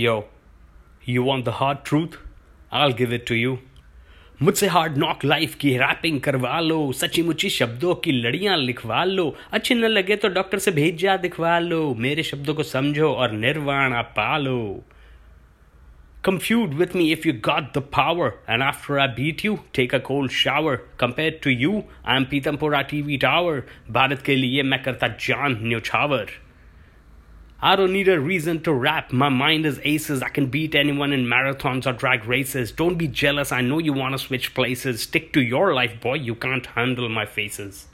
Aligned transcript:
Yo, 0.00 0.26
you 1.04 1.24
want 1.24 1.44
the 1.44 1.50
hard 1.50 1.84
truth? 1.84 2.18
I'll 2.70 2.92
give 2.92 3.12
it 3.16 3.24
to 3.30 3.38
you. 3.38 3.56
मुझसे 4.42 4.66
hard 4.66 4.98
knock 4.98 5.24
life 5.24 5.54
की 5.60 5.76
rapping 5.78 6.20
करवा 6.20 6.60
लो 6.60 6.76
सची 6.92 7.22
मुची 7.22 7.50
शब्दों 7.50 7.94
की 8.04 8.12
लड़ियाँ 8.12 8.56
लिखवा 8.56 9.02
लो। 9.04 9.34
अच्छे 9.52 9.74
न 9.74 9.88
लगे 9.88 10.16
तो 10.16 10.28
डॉक्टर 10.28 10.58
से 10.58 10.70
भेज 10.70 11.00
जा 11.02 11.16
दिखवा 11.26 11.58
लो। 11.58 11.94
मेरे 11.94 12.22
शब्दों 12.22 12.54
को 12.54 12.62
समझो 12.62 13.12
और 13.12 13.32
निर्वाण 13.32 14.02
पा 14.16 14.38
लो 14.38 14.84
confused 16.24 16.74
with 16.74 16.96
me 16.96 17.10
if 17.12 17.28
you 17.28 17.34
got 17.44 17.76
the 17.78 17.82
power 17.96 18.32
and 18.50 18.62
after 18.62 18.98
I 18.98 19.08
beat 19.20 19.44
you 19.44 19.58
take 19.74 19.94
a 19.94 19.98
cold 20.10 20.30
shower 20.46 20.76
compare 21.00 21.40
to 21.44 21.50
you 21.50 21.82
I 22.06 22.16
am 22.16 22.24
Pitampura 22.30 22.82
TV 22.92 23.16
tower 23.16 23.62
Bharat 23.90 24.22
के 24.26 24.36
लिए 24.36 24.62
मैं 24.62 24.82
करता 24.82 25.08
जान 25.08 25.58
न्यूछावर। 25.62 26.26
I 27.60 27.74
don't 27.74 27.92
need 27.92 28.06
a 28.06 28.20
reason 28.20 28.62
to 28.62 28.72
rap. 28.72 29.12
My 29.12 29.28
mind 29.28 29.66
is 29.66 29.80
aces. 29.82 30.22
I 30.22 30.28
can 30.28 30.46
beat 30.46 30.76
anyone 30.76 31.12
in 31.12 31.24
marathons 31.24 31.86
or 31.86 31.92
drag 31.92 32.24
races. 32.24 32.70
Don't 32.70 32.94
be 32.94 33.08
jealous. 33.08 33.50
I 33.50 33.62
know 33.62 33.78
you 33.78 33.92
want 33.92 34.12
to 34.12 34.18
switch 34.18 34.54
places. 34.54 35.02
Stick 35.02 35.32
to 35.32 35.40
your 35.40 35.74
life, 35.74 36.00
boy. 36.00 36.14
You 36.14 36.36
can't 36.36 36.64
handle 36.66 37.08
my 37.08 37.26
faces. 37.26 37.88